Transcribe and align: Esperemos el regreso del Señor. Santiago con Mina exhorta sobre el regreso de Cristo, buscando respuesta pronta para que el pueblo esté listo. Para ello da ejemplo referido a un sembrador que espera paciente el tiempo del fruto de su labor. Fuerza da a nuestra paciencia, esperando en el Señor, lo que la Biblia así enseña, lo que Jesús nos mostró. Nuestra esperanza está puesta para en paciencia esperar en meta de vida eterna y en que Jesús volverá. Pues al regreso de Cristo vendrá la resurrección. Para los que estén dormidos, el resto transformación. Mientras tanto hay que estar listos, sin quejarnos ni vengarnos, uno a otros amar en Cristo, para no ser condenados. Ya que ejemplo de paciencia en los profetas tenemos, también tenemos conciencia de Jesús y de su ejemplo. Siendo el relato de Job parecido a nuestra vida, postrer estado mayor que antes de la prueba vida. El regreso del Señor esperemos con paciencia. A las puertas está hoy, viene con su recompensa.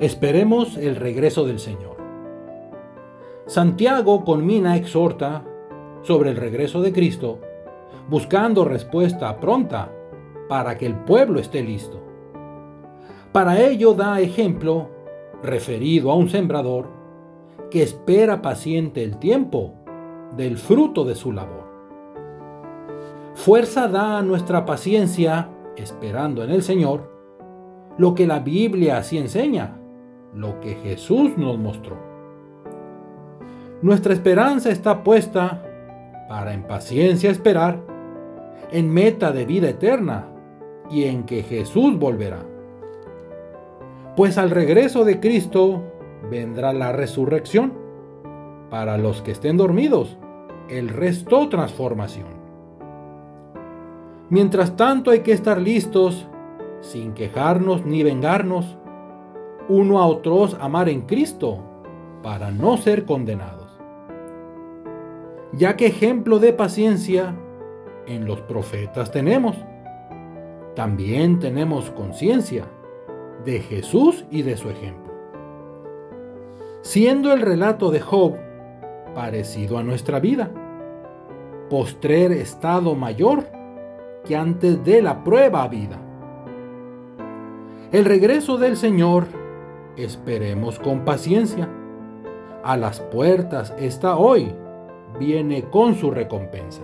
Esperemos 0.00 0.76
el 0.76 0.96
regreso 0.96 1.46
del 1.46 1.60
Señor. 1.60 1.96
Santiago 3.46 4.24
con 4.24 4.44
Mina 4.44 4.76
exhorta 4.76 5.44
sobre 6.02 6.30
el 6.30 6.36
regreso 6.36 6.82
de 6.82 6.92
Cristo, 6.92 7.38
buscando 8.08 8.64
respuesta 8.64 9.38
pronta 9.38 9.92
para 10.48 10.76
que 10.76 10.86
el 10.86 10.96
pueblo 10.96 11.38
esté 11.38 11.62
listo. 11.62 12.02
Para 13.30 13.60
ello 13.60 13.94
da 13.94 14.20
ejemplo 14.20 14.90
referido 15.44 16.10
a 16.10 16.16
un 16.16 16.28
sembrador 16.28 16.88
que 17.70 17.84
espera 17.84 18.42
paciente 18.42 19.04
el 19.04 19.18
tiempo 19.18 19.74
del 20.36 20.58
fruto 20.58 21.04
de 21.04 21.14
su 21.14 21.30
labor. 21.30 21.64
Fuerza 23.34 23.86
da 23.86 24.18
a 24.18 24.22
nuestra 24.22 24.66
paciencia, 24.66 25.50
esperando 25.76 26.42
en 26.42 26.50
el 26.50 26.64
Señor, 26.64 27.12
lo 27.96 28.16
que 28.16 28.26
la 28.26 28.40
Biblia 28.40 28.98
así 28.98 29.18
enseña, 29.18 29.78
lo 30.34 30.60
que 30.60 30.74
Jesús 30.76 31.36
nos 31.36 31.58
mostró. 31.58 31.96
Nuestra 33.82 34.14
esperanza 34.14 34.70
está 34.70 35.02
puesta 35.02 35.62
para 36.28 36.54
en 36.54 36.62
paciencia 36.62 37.30
esperar 37.30 37.80
en 38.70 38.90
meta 38.92 39.30
de 39.32 39.44
vida 39.44 39.68
eterna 39.68 40.26
y 40.90 41.04
en 41.04 41.24
que 41.24 41.42
Jesús 41.42 41.98
volverá. 41.98 42.40
Pues 44.16 44.38
al 44.38 44.50
regreso 44.50 45.04
de 45.04 45.20
Cristo 45.20 45.82
vendrá 46.30 46.72
la 46.72 46.92
resurrección. 46.92 47.72
Para 48.70 48.98
los 48.98 49.22
que 49.22 49.32
estén 49.32 49.56
dormidos, 49.56 50.16
el 50.68 50.88
resto 50.88 51.48
transformación. 51.48 52.26
Mientras 54.30 54.76
tanto 54.76 55.10
hay 55.10 55.20
que 55.20 55.32
estar 55.32 55.60
listos, 55.60 56.26
sin 56.80 57.12
quejarnos 57.12 57.84
ni 57.84 58.02
vengarnos, 58.02 58.78
uno 59.68 60.00
a 60.00 60.06
otros 60.06 60.56
amar 60.60 60.88
en 60.88 61.02
Cristo, 61.02 61.60
para 62.22 62.50
no 62.50 62.78
ser 62.78 63.04
condenados. 63.04 63.78
Ya 65.52 65.76
que 65.76 65.86
ejemplo 65.86 66.38
de 66.38 66.54
paciencia 66.54 67.36
en 68.06 68.24
los 68.26 68.40
profetas 68.40 69.10
tenemos, 69.10 69.56
también 70.74 71.38
tenemos 71.38 71.90
conciencia 71.90 72.64
de 73.44 73.60
Jesús 73.60 74.24
y 74.30 74.42
de 74.42 74.56
su 74.56 74.70
ejemplo. 74.70 75.12
Siendo 76.80 77.32
el 77.32 77.42
relato 77.42 77.90
de 77.90 78.00
Job 78.00 78.36
parecido 79.14 79.78
a 79.78 79.82
nuestra 79.82 80.18
vida, 80.18 80.50
postrer 81.68 82.32
estado 82.32 82.94
mayor 82.94 83.46
que 84.24 84.34
antes 84.34 84.82
de 84.82 85.02
la 85.02 85.22
prueba 85.22 85.68
vida. 85.68 86.00
El 87.92 88.06
regreso 88.06 88.56
del 88.56 88.76
Señor 88.76 89.43
esperemos 89.96 90.78
con 90.78 91.04
paciencia. 91.04 91.68
A 92.62 92.76
las 92.76 93.00
puertas 93.00 93.74
está 93.78 94.16
hoy, 94.16 94.54
viene 95.18 95.64
con 95.70 95.94
su 95.94 96.10
recompensa. 96.10 96.82